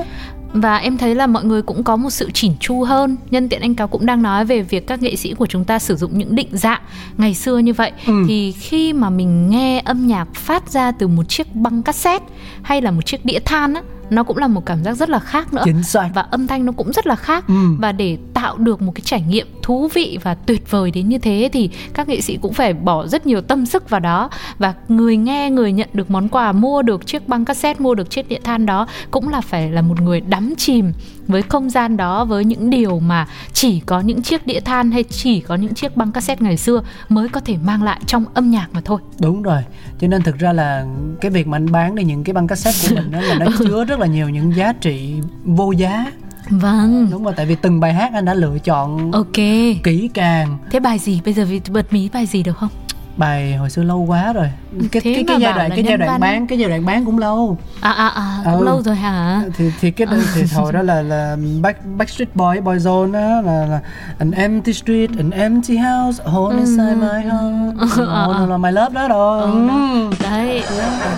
[0.55, 3.17] Và em thấy là mọi người cũng có một sự chỉn chu hơn.
[3.31, 5.79] Nhân tiện anh cáo cũng đang nói về việc các nghệ sĩ của chúng ta
[5.79, 6.81] sử dụng những định dạng
[7.17, 7.93] ngày xưa như vậy.
[8.07, 8.13] Ừ.
[8.29, 12.27] thì khi mà mình nghe âm nhạc phát ra từ một chiếc băng cassette
[12.63, 15.19] hay là một chiếc đĩa than á nó cũng là một cảm giác rất là
[15.19, 15.63] khác nữa.
[15.65, 16.11] Chính xác.
[16.15, 17.45] Và âm thanh nó cũng rất là khác.
[17.49, 17.55] Ừ.
[17.79, 21.19] và để tạo được một cái trải nghiệm thú vị và tuyệt vời đến như
[21.19, 24.31] thế thì các nghệ sĩ cũng phải bỏ rất nhiều tâm sức vào đó.
[24.59, 28.11] Và người nghe người nhận được món quà mua được chiếc băng cassette mua được
[28.11, 30.93] chiếc điện than đó cũng là phải là một người đắm chìm
[31.29, 35.03] với không gian đó với những điều mà chỉ có những chiếc đĩa than hay
[35.03, 38.51] chỉ có những chiếc băng cassette ngày xưa mới có thể mang lại trong âm
[38.51, 39.01] nhạc mà thôi.
[39.21, 39.63] Đúng rồi.
[40.01, 40.87] Cho nên thực ra là
[41.21, 43.47] cái việc mà anh bán đi những cái băng cassette của mình đó là nó
[43.59, 45.15] chứa rất là nhiều những giá trị
[45.45, 46.13] vô giá.
[46.51, 47.09] Vâng.
[47.11, 49.35] Đúng rồi tại vì từng bài hát anh đã lựa chọn ok.
[49.83, 50.59] kỹ càng.
[50.71, 51.21] Thế bài gì?
[51.25, 52.71] Bây giờ vì bật mí bài gì được không
[53.17, 54.51] bài hồi xưa lâu quá rồi.
[54.93, 56.21] Cái Thế cái cái giai đoạn cái giai đoạn văn.
[56.21, 57.59] bán cái giai đoạn bán cũng lâu.
[57.81, 58.65] À à à cũng Ừ.
[58.65, 59.43] lâu rồi hả?
[59.57, 63.81] Thì thì cái thì hồi đó là là Back Backstreet Boy Boyzone á là, là
[64.19, 67.93] an empty street an empty house a hole inside my heart.
[68.03, 69.43] Oh, no, no, my love đó rồi.
[69.43, 70.11] Ừ, Ừ.
[70.23, 70.63] đấy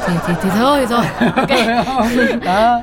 [0.06, 1.04] thì, thì, thì thôi rồi
[1.36, 1.50] ok.
[2.44, 2.80] Đó.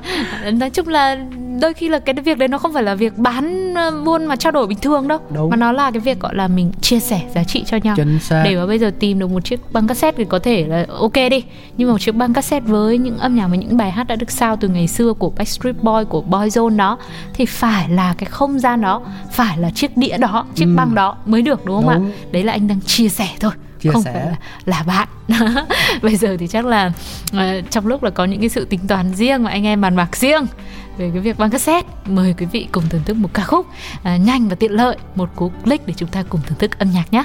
[0.54, 1.18] Nói chung là
[1.62, 4.36] đôi khi là cái việc đấy nó không phải là việc bán ờ, buôn mà
[4.36, 5.50] trao đổi bình thường đâu Đúng.
[5.50, 8.20] mà nó là cái việc gọi là mình chia sẻ giá trị cho nhau chính
[8.20, 10.86] xác để mà bây giờ tìm được một chiếc băng cassette thì có thể là
[11.00, 11.44] ok đi
[11.78, 14.16] nhưng mà một chiếc băng cassette với những âm nhạc và những bài hát đã
[14.16, 16.98] được sao từ ngày xưa của Backstreet Boy của Boyzone đó
[17.34, 20.74] thì phải là cái không gian đó phải là chiếc đĩa đó chiếc Ừ.
[20.76, 22.12] băng đó mới được đúng không Đúng.
[22.12, 24.12] ạ đấy là anh đang chia sẻ thôi Chia không sẻ.
[24.14, 25.08] phải là, là bạn
[26.02, 26.92] bây giờ thì chắc là
[27.34, 29.96] ờ, trong lúc là có những cái sự tính toán riêng mà anh em bàn
[29.96, 30.46] bạc riêng
[30.98, 31.90] về cái việc băng cassette.
[32.06, 33.68] Mời quý vị cùng thưởng thức một ca khúc
[34.04, 36.92] à, nhanh và tiện lợi một cú click để chúng ta cùng thưởng thức âm
[36.92, 37.24] nhạc nhé.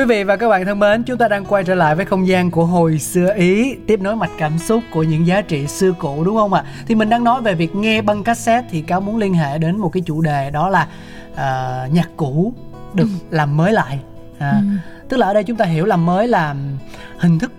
[0.00, 2.28] Quý vị và các bạn thân mến, chúng ta đang quay trở lại với không
[2.28, 5.92] gian của hồi xưa Ý, tiếp nối mạch cảm xúc của những giá trị xưa
[5.92, 6.64] cũ đúng không ạ?
[6.86, 9.76] Thì mình đang nói về việc nghe băng cassette thì cáo muốn liên hệ đến
[9.78, 10.88] một cái chủ đề đó là
[11.34, 12.52] à, nhạc cũ
[12.94, 13.98] được làm mới lại.
[14.38, 14.62] À,
[15.08, 16.54] Tức là ở đây chúng ta hiểu làm mới là
[17.18, 17.52] hình thức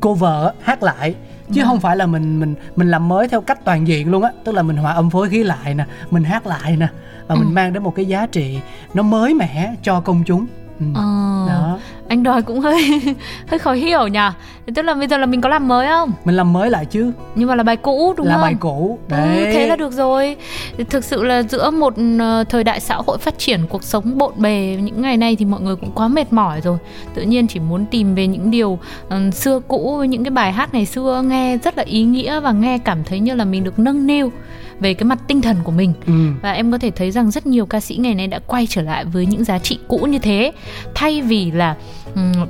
[0.00, 1.14] cover hát lại
[1.52, 4.30] chứ không phải là mình mình mình làm mới theo cách toàn diện luôn á.
[4.44, 6.88] Tức là mình hòa âm phối khí lại nè mình hát lại nè
[7.26, 8.58] và mình mang đến một cái giá trị
[8.94, 10.46] nó mới mẻ cho công chúng.
[10.80, 10.86] Ừ.
[10.94, 11.02] Ờ,
[12.08, 13.00] anh đòi cũng hơi
[13.46, 14.18] hơi khó hiểu nhỉ?
[14.74, 16.12] Tức là bây giờ là mình có làm mới không?
[16.24, 17.12] Mình làm mới lại chứ.
[17.34, 18.42] Nhưng mà là bài cũ đúng là không?
[18.42, 19.50] bài cũ Ừ, đấy.
[19.52, 20.36] thế là được rồi.
[20.90, 24.32] Thực sự là giữa một ờ, thời đại xã hội phát triển cuộc sống bộn
[24.36, 26.78] bề những ngày nay thì mọi người cũng quá mệt mỏi rồi.
[27.14, 30.74] Tự nhiên chỉ muốn tìm về những điều ờ, xưa cũ những cái bài hát
[30.74, 33.78] ngày xưa nghe rất là ý nghĩa và nghe cảm thấy như là mình được
[33.78, 34.30] nâng niu
[34.80, 35.92] về cái mặt tinh thần của mình.
[36.06, 36.12] Ừ.
[36.42, 38.82] và em có thể thấy rằng rất nhiều ca sĩ ngày nay đã quay trở
[38.82, 40.52] lại với những giá trị cũ như thế.
[40.94, 41.76] Thay vì là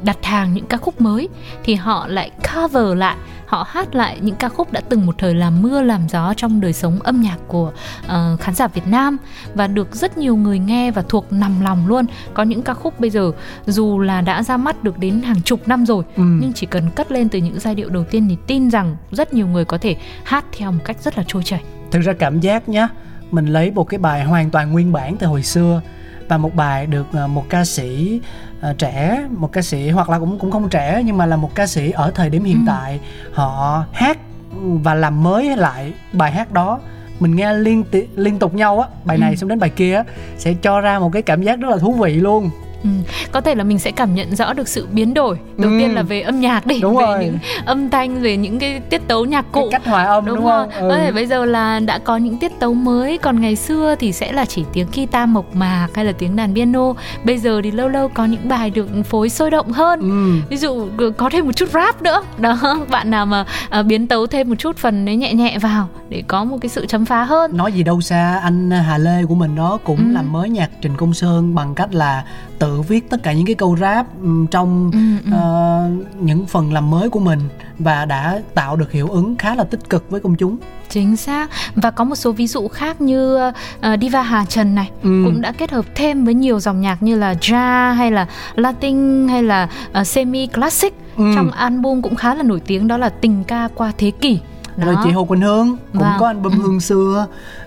[0.02, 1.28] đặt hàng những ca khúc mới
[1.64, 5.34] thì họ lại cover lại họ hát lại những ca khúc đã từng một thời
[5.34, 7.72] làm mưa làm gió trong đời sống âm nhạc của
[8.06, 9.16] ờ, khán giả Việt Nam.
[9.54, 12.04] Và được rất nhiều người nghe và thuộc nằm lòng luôn.
[12.34, 13.32] Có những ca khúc bây giờ
[13.66, 16.22] dù là đã ra mắt được đến hàng chục năm rồi Ừ.
[16.40, 19.34] nhưng chỉ cần cất lên từ những giai điệu đầu tiên thì tin rằng rất
[19.34, 22.40] nhiều người có thể hát theo một cách rất là trôi chảy thực ra cảm
[22.40, 22.88] giác nhá
[23.30, 25.80] mình lấy một cái bài hoàn toàn nguyên bản từ hồi xưa
[26.28, 28.20] và một bài được ờ, một ca sĩ
[28.60, 31.54] ờ, trẻ một ca sĩ hoặc là cũng cũng không trẻ nhưng mà là một
[31.54, 32.62] ca sĩ ở thời điểm hiện Ừ.
[32.66, 33.00] tại
[33.32, 34.18] họ hát
[34.62, 36.78] và làm mới lại bài hát đó
[37.20, 39.36] mình nghe liên ti- liên tục nhau á bài này Ừ.
[39.36, 40.04] xong đến bài kia á
[40.38, 42.50] sẽ cho ra một cái cảm giác rất là thú vị luôn
[42.84, 42.90] Ừ,
[43.32, 45.76] có thể là mình sẽ cảm nhận rõ được sự biến đổi đầu Ừ.
[45.80, 47.24] tiên là về âm nhạc đi Đúng về rồi.
[47.24, 50.36] những âm thanh về những cái tiết tấu nhạc cụ cái cách hòa âm đúng,
[50.36, 50.88] đúng, không không?
[50.90, 54.12] Có thể bây giờ là đã có những tiết tấu mới còn ngày xưa thì
[54.12, 56.92] sẽ là chỉ tiếng guitar mộc mạc hay là tiếng đàn piano
[57.24, 60.46] bây giờ thì lâu lâu có những bài được phối sôi động hơn ừ.
[60.50, 60.86] ví dụ
[61.16, 62.56] có thêm một chút rap nữa đó
[62.90, 66.22] bạn nào mà à, biến tấu thêm một chút phần ấy nhẹ nhẹ vào để
[66.28, 69.34] có một cái sự chấm phá hơn nói gì đâu xa anh Hà Lê của
[69.34, 70.12] mình đó cũng Ừ.
[70.14, 72.24] làm mới nhạc Trình Công Sơn bằng cách là
[72.58, 74.06] tự viết tất cả những cái câu rap
[74.50, 74.98] trong Ừ,
[75.30, 75.36] ừ.
[75.36, 75.88] ờ,
[76.20, 77.40] những phần làm mới của mình
[77.78, 80.56] và đã tạo được hiệu ứng khá là tích cực với công chúng
[80.88, 83.52] Chính xác Và có một số ví dụ khác như uh,
[84.00, 85.22] Diva Hà Trần này Ừ.
[85.24, 89.28] Cũng đã kết hợp thêm với nhiều dòng nhạc như là jazz hay là Latin
[89.28, 89.68] hay là
[90.00, 91.24] uh, semi classic Ừ.
[91.36, 94.38] Trong album cũng khá là nổi tiếng đó là Tình ca qua thế kỷ
[94.76, 95.00] rồi Đó.
[95.04, 96.12] chị Hồ Quỳnh Hương cũng Vâng.
[96.20, 97.26] có album Hương xưa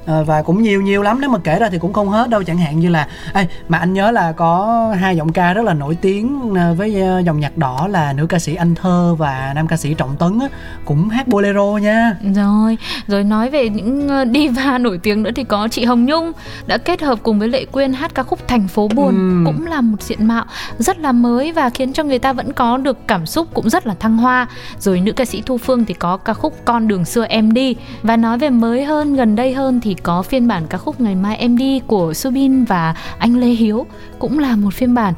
[0.09, 1.17] ờ, và cũng nhiều nhiều lắm.
[1.21, 2.43] Nếu mà kể ra thì cũng không hết đâu.
[2.43, 5.73] Chẳng hạn như là ê, mà anh nhớ là có hai giọng ca rất là
[5.73, 9.51] nổi tiếng ờ, với ờ, dòng nhạc đỏ là nữ ca sĩ Anh Thơ và
[9.55, 10.47] nam ca sĩ Trọng Tấn á,
[10.85, 12.15] cũng hát bolero nha.
[12.35, 16.31] Rồi, rồi nói về những diva nổi tiếng nữa thì có chị Hồng Nhung
[16.67, 19.43] đã kết hợp cùng với Lệ Quyên hát ca khúc Thành phố buồn Ừm.
[19.45, 20.45] cũng là một diện mạo
[20.77, 23.87] rất là mới và khiến cho người ta vẫn có được cảm xúc cũng rất
[23.87, 24.47] là thăng hoa.
[24.79, 27.75] Rồi nữ ca sĩ Thu Phương thì có ca khúc Con đường xưa em đi.
[28.03, 31.15] Và nói về mới hơn gần đây hơn thì có phiên bản ca khúc Ngày
[31.15, 33.85] mai em đi của Subin và anh Lê Hiếu
[34.19, 35.13] cũng là một phiên bản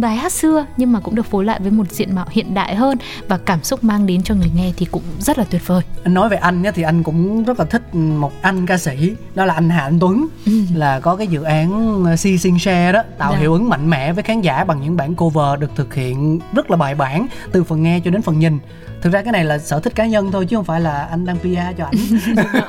[0.00, 2.74] bài hát xưa nhưng mà cũng được phối lại với một diện mạo hiện đại
[2.74, 5.82] hơn và cảm xúc mang đến cho người nghe thì cũng rất là tuyệt vời.
[6.04, 9.44] nói về anh nhá thì anh cũng rất là thích một anh ca sĩ đó
[9.44, 10.26] là anh Hà Anh Tuấn
[10.74, 13.38] là có cái dự án ờ, Si Sin Share đó tạo Dạ.
[13.38, 16.70] hiệu ứng mạnh mẽ với khán giả bằng những bản cover được thực hiện rất
[16.70, 18.58] là bài bản từ phần nghe cho đến phần nhìn
[19.02, 21.26] thực ra cái này là sở thích cá nhân thôi chứ không phải là anh
[21.26, 21.96] đang PR cho ảnh.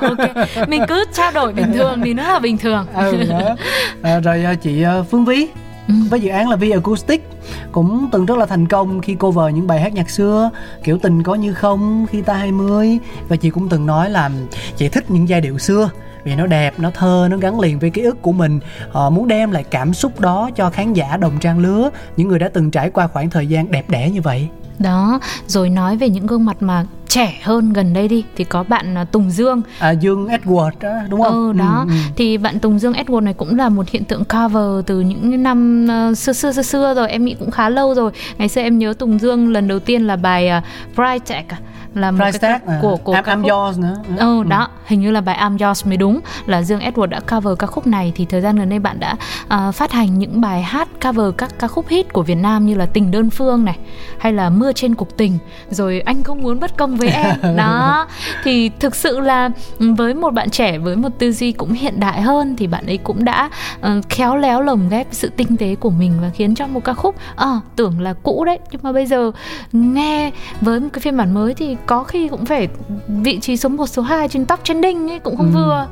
[0.00, 2.86] Ok mình cứ trao đổi bình thường thì nó là bình thường.
[2.94, 3.56] Ừ, đó.
[4.02, 5.48] À, rồi ờ, chị ờ, Phương Vy.
[5.88, 5.94] Ừ.
[6.10, 7.28] với dự án là Vi Acoustic
[7.72, 10.50] cũng từng rất là thành công khi cover những bài hát nhạc xưa
[10.84, 14.30] kiểu tình có như không khi ta 20 và chị cũng từng nói là
[14.76, 15.90] chị thích những giai điệu xưa
[16.24, 18.60] vì nó đẹp, nó thơ, nó gắn liền với ký ức của mình.
[18.90, 22.38] Họ muốn đem lại cảm xúc đó cho khán giả đồng trang lứa Những người
[22.38, 24.48] đã từng trải qua khoảng thời gian đẹp đẽ như vậy
[24.80, 28.62] đó rồi nói về những gương mặt mà trẻ hơn gần đây đi thì có
[28.62, 29.62] bạn à, Tùng Dương.
[29.78, 31.32] À, Dương Edward đó, đúng không?
[31.32, 31.84] ừ đó.
[31.88, 31.96] Ừ, ừ.
[32.16, 35.86] thì bạn Tùng Dương Edward này cũng là một hiện tượng cover từ những năm
[35.88, 38.10] ờ, xưa xưa xưa xưa rồi em nghĩ cũng khá lâu rồi.
[38.38, 40.64] Ngày xưa em nhớ Tùng Dương lần đầu tiên là bài uh,
[40.96, 41.58] Bright Tech à,
[41.94, 43.50] là một Price cái tag à, của của I'm, ca I'm khúc.
[43.50, 43.96] Yours nữa.
[44.16, 47.58] Ừ đó, hình như là bài I'm Yours mới đúng là Dương Edward đã cover
[47.58, 48.12] ca khúc này.
[48.16, 49.16] Thì thời gian gần đây bạn đã
[49.48, 52.74] à, phát hành những bài hát cover các ca khúc hit của Việt Nam như
[52.74, 53.78] là Tình đơn phương này
[54.18, 55.38] hay là Mưa trên cuộc tình.
[55.70, 57.36] Rồi Anh không muốn bất công với em.
[57.56, 58.06] đó.
[58.44, 62.22] Thì thực sự là với một bạn trẻ với một tư duy cũng hiện đại
[62.22, 65.90] hơn thì bạn ấy cũng đã ờ, khéo léo lồng ghép sự tinh tế của
[65.90, 69.06] mình và khiến cho một ca khúc ờ tưởng là cũ đấy nhưng mà bây
[69.06, 69.30] giờ
[69.72, 72.68] nghe với một cái phiên bản mới thì có khi cũng phải
[73.08, 75.54] vị trí số 1 số 2 trên top trending ấy cũng không Ừ.
[75.54, 75.86] vừa.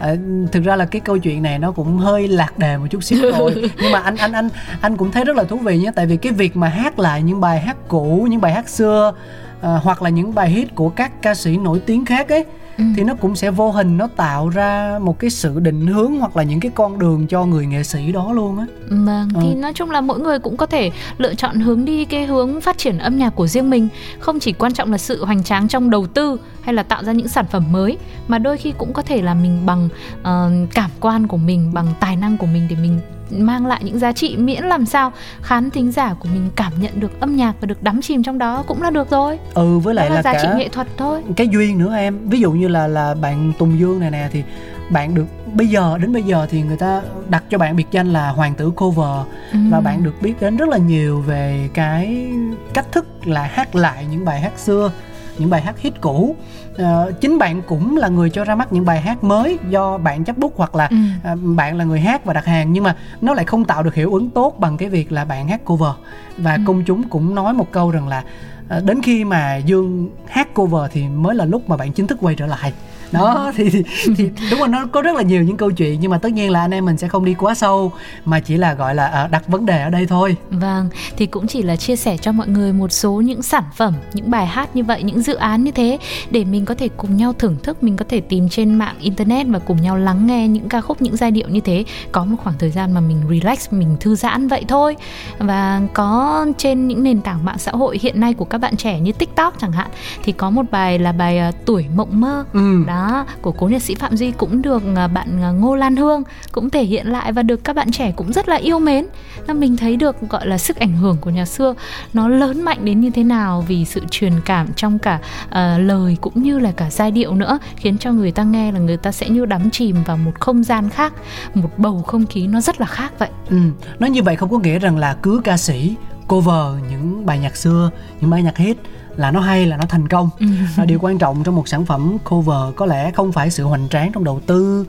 [0.00, 0.14] À,
[0.52, 3.18] thực ra là cái câu chuyện này nó cũng hơi lạc đề một chút xíu
[3.38, 4.48] rồi nhưng mà anh anh anh
[4.80, 7.22] anh cũng thấy rất là thú vị nhé tại vì cái việc mà hát lại
[7.22, 9.12] những bài hát cũ những bài hát xưa
[9.60, 12.44] à, hoặc là những bài hit của các ca sĩ nổi tiếng khác ấy
[12.78, 12.84] Ừ.
[12.96, 16.36] thì nó cũng sẽ vô hình nó tạo ra một cái sự định hướng hoặc
[16.36, 19.40] là những cái con đường cho người nghệ sĩ đó luôn á Vâng, Ừ.
[19.42, 22.60] thì nói chung là mỗi người cũng có thể lựa chọn hướng đi cái hướng
[22.60, 23.88] phát triển âm nhạc của riêng mình
[24.20, 27.12] Không chỉ quan trọng là sự hoành tráng trong đầu tư hay là tạo ra
[27.12, 29.88] những sản phẩm mới Mà đôi khi cũng có thể là mình bằng
[30.22, 33.98] ờ, cảm quan của mình, bằng tài năng của mình để mình mang lại những
[33.98, 35.12] giá trị miễn làm sao
[35.42, 38.38] khán thính giả của mình cảm nhận được âm nhạc và được đắm chìm trong
[38.38, 39.38] đó cũng là được rồi.
[39.54, 41.22] Ừ với đó lại là, là giá cả trị nghệ thuật thôi.
[41.36, 42.28] cái duyên nữa em.
[42.28, 44.42] Ví dụ như là là bạn Tùng Dương này nè thì
[44.90, 48.12] bạn được bây giờ đến bây giờ thì người ta đặt cho bạn biệt danh
[48.12, 49.82] là hoàng tử cover và Ừ.
[49.84, 52.26] bạn được biết đến rất là nhiều về cái
[52.74, 54.92] cách thức là hát lại những bài hát xưa
[55.38, 56.36] những bài hát hit cũ
[56.78, 60.24] Ờ, chính bạn cũng là người cho ra mắt những bài hát mới do bạn
[60.24, 60.96] chấp bút hoặc là Ừ.
[61.24, 63.94] à, bạn là người hát và đặt hàng nhưng mà nó lại không tạo được
[63.94, 65.90] hiệu ứng tốt bằng cái việc là bạn hát cover
[66.36, 66.60] và Ừ.
[66.66, 68.22] công chúng cũng nói một câu rằng là
[68.68, 72.18] à, đến khi mà Dương hát cover thì mới là lúc mà bạn chính thức
[72.20, 72.72] quay trở lại.
[73.12, 73.84] Đó thì, thì
[74.16, 76.50] thì đúng rồi nó có rất là nhiều những câu chuyện nhưng mà tất nhiên
[76.50, 77.92] là anh em mình sẽ không đi quá sâu
[78.24, 81.46] mà chỉ là gọi là à, đặt vấn đề ở đây thôi Vâng, thì cũng
[81.46, 84.76] chỉ là chia sẻ cho mọi người một số những sản phẩm, những bài hát
[84.76, 85.98] như vậy, những dự án như thế
[86.30, 89.46] để mình có thể cùng nhau thưởng thức, mình có thể tìm trên mạng internet
[89.46, 91.84] và cùng nhau lắng nghe những ca khúc, những giai điệu như thế.
[92.12, 94.96] Có một khoảng thời gian mà mình relax, mình thư giãn vậy thôi.
[95.38, 99.00] Và có trên những nền tảng mạng xã hội hiện nay của các bạn trẻ
[99.00, 99.88] như TikTok chẳng hạn
[100.22, 102.84] thì có một bài là bài à, Tuổi mộng mơ ừ.
[102.86, 102.97] đó
[103.42, 106.70] của cố nhạc sĩ Phạm Duy cũng được à, bạn à, Ngô Lan Hương cũng
[106.70, 109.06] thể hiện lại và được các bạn trẻ cũng rất là yêu mến.
[109.46, 111.74] là mình thấy được gọi là sức ảnh hưởng của nhà xưa
[112.12, 116.16] nó lớn mạnh đến như thế nào vì sự truyền cảm trong cả uh, lời
[116.20, 119.12] cũng như là cả giai điệu nữa khiến cho người ta nghe là người ta
[119.12, 121.12] sẽ như đắm chìm vào một không gian khác,
[121.54, 123.28] một bầu không khí nó rất là khác vậy.
[123.50, 123.56] Ừ,
[123.98, 125.94] nói như vậy không có nghĩa rằng là cứ ca sĩ
[126.28, 128.76] cover những bài nhạc xưa, những bài nhạc hit
[129.18, 130.30] là nó hay là nó thành công.
[130.76, 133.88] À, điều quan trọng trong một sản phẩm cover có lẽ không phải sự hoành
[133.88, 134.86] tráng trong đầu tư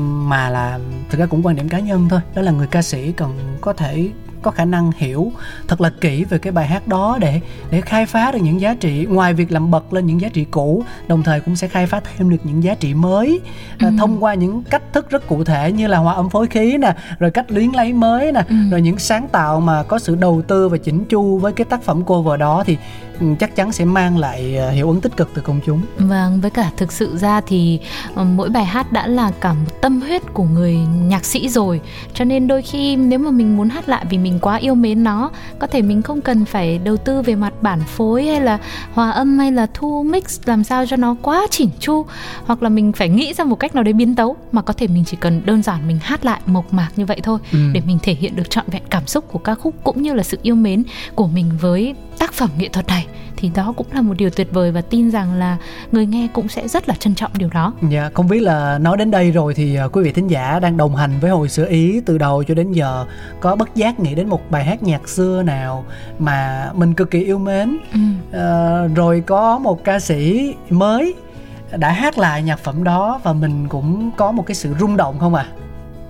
[0.00, 0.78] mà là
[1.10, 2.20] thực ra cũng quan điểm cá nhân thôi.
[2.34, 4.10] Đó là người ca sĩ cần có thể
[4.46, 5.32] có khả năng hiểu
[5.68, 7.40] thật là kỹ về cái bài hát đó để
[7.70, 10.46] để khai phá được những giá trị ngoài việc làm bật lên những giá trị
[10.50, 13.40] cũ đồng thời cũng sẽ khai phá thêm được những giá trị mới
[13.78, 16.76] à, thông qua những cách thức rất cụ thể như là hòa âm phối khí
[16.78, 20.42] nè rồi cách luyến lấy mới nè rồi những sáng tạo mà có sự đầu
[20.42, 22.76] tư và chỉnh chu với cái tác phẩm cover đó thì
[23.15, 25.82] ừ, chắc chắn sẽ mang lại à, hiệu ứng tích cực từ công chúng.
[25.98, 27.80] Vâng, với cả thực sự ra thì
[28.14, 30.76] ờ, mỗi bài hát đã là cả một tâm huyết của người
[31.08, 31.80] nhạc sĩ rồi.
[32.14, 35.04] Cho nên đôi khi nếu mà mình muốn hát lại vì mình quá yêu mến
[35.04, 38.58] nó Có thể mình không cần phải đầu tư về mặt bản phối hay là
[38.92, 42.06] hòa âm hay là thu mix làm sao cho nó quá chỉnh chu
[42.46, 44.86] Hoặc là mình phải nghĩ ra một cách nào đấy biến tấu Mà có thể
[44.86, 47.58] mình chỉ cần đơn giản mình hát lại mộc mạc như vậy thôi Ừ.
[47.72, 50.22] Để mình thể hiện được trọn vẹn cảm xúc của ca khúc cũng như là
[50.22, 53.05] sự yêu mến của mình với tác phẩm nghệ thuật này
[53.36, 55.56] thì đó cũng là một điều tuyệt vời và tin rằng là
[55.92, 57.72] người nghe cũng sẽ rất là trân trọng điều đó.
[57.90, 60.76] Dạ, không biết là nói đến đây rồi thì à, quý vị thính giả đang
[60.76, 63.06] đồng hành với hồi sửa ý từ đầu cho đến giờ
[63.40, 65.84] có bất giác nghĩ đến một bài hát nhạc xưa nào
[66.18, 68.00] mà mình cực kỳ yêu mến Ừ.
[68.32, 71.14] Ờ, rồi có một ca sĩ mới
[71.76, 75.18] đã hát lại nhạc phẩm đó và mình cũng có một cái sự rung động
[75.18, 75.46] không à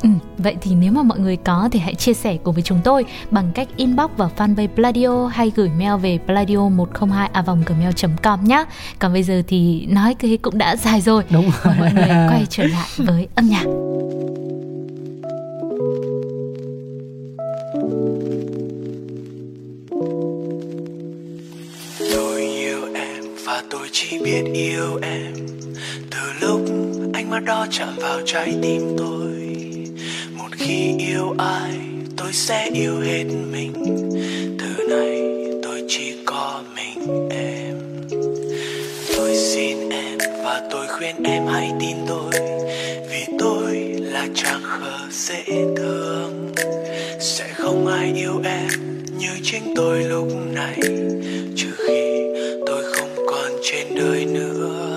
[0.02, 2.80] Ừ, vậy thì nếu mà mọi người có thì hãy chia sẻ cùng với chúng
[2.84, 7.30] tôi bằng cách inbox vào fanpage Pladio hay gửi mail về pladio 102
[7.66, 8.64] gmail com nhé.
[8.98, 11.22] Còn bây giờ thì nói cái cũng đã dài rồi.
[11.30, 13.64] đúng rồi Mời mọi người quay trở lại với âm nhạc.
[22.12, 25.32] Tôi yêu em và tôi chỉ biết yêu em
[26.10, 26.60] Từ lúc
[27.12, 29.45] ánh mắt đó chạm vào trái tim tôi Một
[30.66, 31.78] khi yêu ai,
[32.16, 33.72] tôi sẽ yêu hết mình.
[34.58, 35.22] Từ nay
[35.62, 37.74] tôi chỉ có mình em.
[39.16, 42.32] Tôi xin em và tôi khuyên em hãy tin tôi,
[43.10, 45.44] Vì tôi là chàng khờ dễ
[45.76, 46.52] thương.
[47.20, 48.68] Sẽ không ai yêu em
[49.18, 50.78] như chính tôi lúc này,
[51.56, 52.22] Trừ khi
[52.66, 54.95] tôi không còn trên đời nữa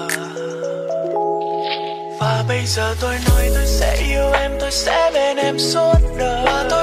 [2.50, 6.44] bây giờ tôi nói tôi sẽ yêu em, Tôi sẽ bên em suốt đời.
[6.46, 6.79] Và tôi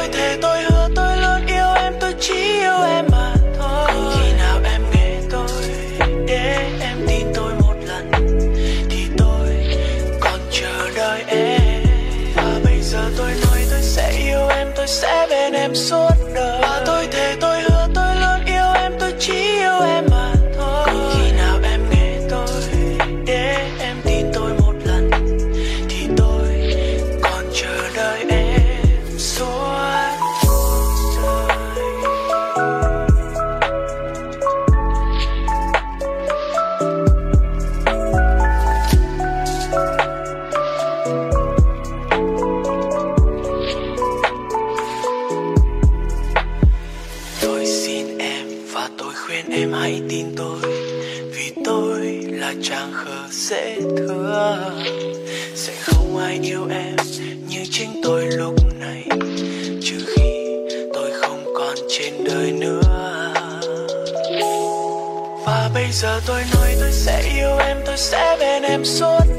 [65.87, 69.36] bây giờ tôi nói tôi sẽ yêu em tôi sẽ bên em suốt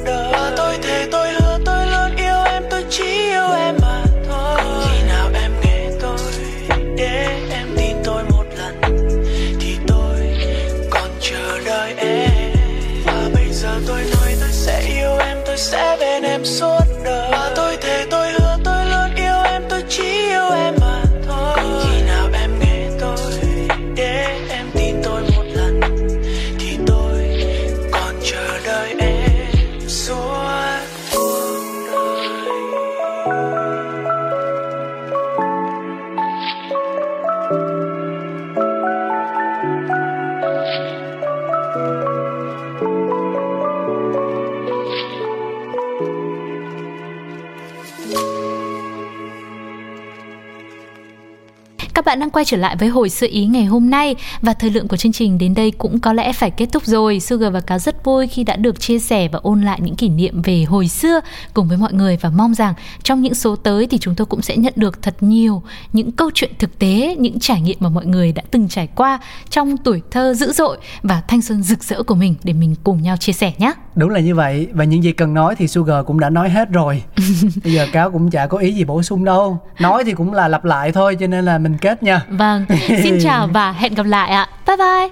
[51.97, 54.69] Các bạn đang quay trở lại với hồi sơ ý ngày hôm nay và thời
[54.69, 57.19] lượng của chương trình đến đây cũng có lẽ phải kết thúc rồi.
[57.19, 60.09] Sugar và Cáo rất vui khi đã được chia sẻ và ôn lại những kỷ
[60.09, 61.19] niệm về hồi xưa
[61.53, 64.41] cùng với mọi người và mong rằng trong những số tới thì chúng tôi cũng
[64.41, 68.05] sẽ nhận được thật nhiều những câu chuyện thực tế, những trải nghiệm mà mọi
[68.05, 72.03] người đã từng trải qua trong tuổi thơ dữ dội và thanh xuân rực rỡ
[72.03, 73.73] của mình để mình cùng nhau chia sẻ nhé.
[73.95, 76.69] Đúng là như vậy và những gì cần nói thì Sugar cũng đã nói hết
[76.69, 77.03] rồi.
[77.63, 79.59] Bây giờ cáo cũng chả có ý gì bổ sung đâu.
[79.79, 82.21] Nói thì cũng là lặp lại thôi cho nên là mình kết nha.
[82.29, 84.49] Vâng, xin chào và hẹn gặp lại ạ.
[84.67, 85.09] Bye bye.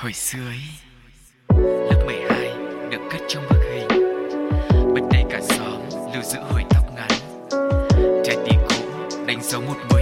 [0.00, 0.60] Hồi xưa ấy
[1.90, 2.50] Lớp 12
[2.90, 3.88] được cất trong bức hình
[4.94, 5.80] Bên đây cả xóm
[6.14, 7.10] lưu giữ hồi tóc ngắn
[8.24, 8.74] Trái tim cũ
[9.26, 9.99] đánh dấu một mối